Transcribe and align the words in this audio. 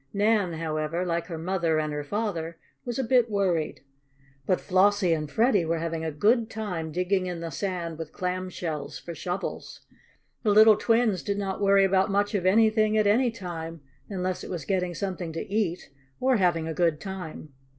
Nan, 0.13 0.53
however, 0.53 1.05
like 1.05 1.27
her 1.27 1.37
mother 1.37 1.79
and 1.79 1.93
her 1.93 2.03
father, 2.03 2.57
was 2.85 2.97
a 2.97 3.03
bit 3.03 3.29
worried. 3.29 3.81
But 4.47 4.59
Flossie 4.59 5.13
and 5.13 5.29
Freddie 5.29 5.63
were 5.63 5.77
having 5.77 6.03
a 6.03 6.09
good 6.11 6.49
time 6.49 6.91
digging 6.91 7.27
in 7.27 7.39
the 7.39 7.51
sand 7.51 7.99
with 7.99 8.11
clam 8.11 8.49
shells 8.49 8.97
for 8.97 9.13
shovels. 9.13 9.81
The 10.41 10.49
little 10.53 10.75
twins 10.75 11.21
did 11.21 11.37
not 11.37 11.61
worry 11.61 11.83
about 11.83 12.09
much 12.09 12.33
of 12.33 12.47
anything 12.47 12.97
at 12.97 13.05
any 13.05 13.29
time, 13.29 13.81
unless 14.09 14.43
it 14.43 14.49
was 14.49 14.65
getting 14.65 14.95
something 14.95 15.31
to 15.33 15.47
eat 15.47 15.91
or 16.19 16.37
having 16.37 16.67
a 16.67 16.73
good 16.73 16.99
time. 16.99 17.53